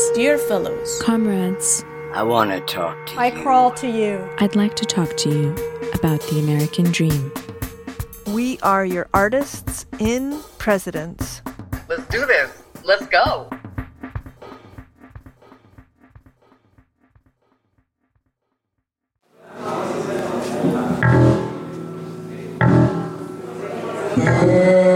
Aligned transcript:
Friends, 0.00 0.16
Dear 0.16 0.38
fellows, 0.38 1.02
comrades, 1.02 1.84
I 2.14 2.22
want 2.22 2.50
to 2.52 2.60
talk 2.60 3.06
to 3.08 3.20
I 3.20 3.26
you. 3.26 3.42
crawl 3.42 3.70
to 3.72 3.86
you. 3.86 4.26
I'd 4.38 4.56
like 4.56 4.74
to 4.76 4.86
talk 4.86 5.14
to 5.18 5.28
you 5.28 5.50
about 5.92 6.22
the 6.22 6.38
American 6.40 6.86
dream. 6.90 7.30
We 8.28 8.58
are 8.60 8.86
your 8.86 9.10
artists 9.12 9.84
in 9.98 10.40
presidents. 10.56 11.42
Let's 11.88 12.06
do 12.06 12.24
this. 12.24 12.62
Let's 12.82 13.06
go. 13.08 13.50
Burn 24.16 24.86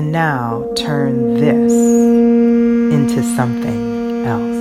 and 0.00 0.12
now 0.12 0.66
turn 0.76 1.34
this 1.34 1.70
into 2.90 3.22
something 3.36 4.24
else. 4.24 4.56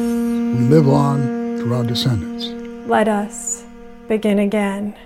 We 0.59 0.65
live 0.67 0.89
on 0.89 1.57
through 1.57 1.75
our 1.75 1.85
descendants. 1.85 2.47
Let 2.89 3.07
us 3.07 3.63
begin 4.09 4.37
again, 4.39 4.97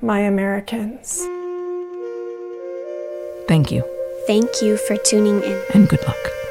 my 0.00 0.20
Americans. 0.20 1.18
Thank 3.46 3.70
you, 3.70 3.84
Thank 4.26 4.62
you 4.62 4.78
for 4.78 4.96
tuning 4.96 5.42
in. 5.42 5.60
and 5.74 5.86
good 5.86 6.02
luck. 6.06 6.41